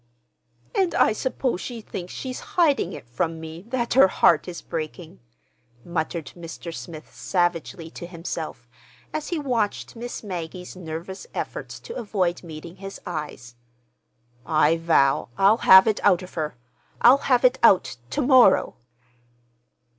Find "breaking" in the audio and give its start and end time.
4.59-5.19